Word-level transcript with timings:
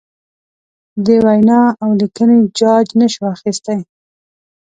د 1.05 1.07
وینا 1.25 1.61
اولیکنې 1.85 2.37
جاج 2.59 2.87
نشو 2.99 3.23
اخستی. 3.33 3.79